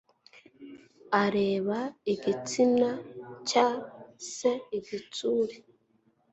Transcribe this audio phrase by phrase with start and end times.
[1.23, 1.77] areba
[2.13, 2.89] igitsina
[3.47, 3.67] cya
[4.33, 5.55] se igitsure